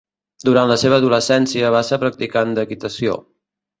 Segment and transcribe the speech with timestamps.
[0.47, 3.19] Durant la seva adolescència va ser practicant d'equitació.